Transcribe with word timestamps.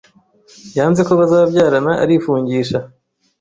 yanze 0.77 1.01
ko 1.07 1.13
bazabyarana 1.19 1.91
arifungisha 2.03 2.77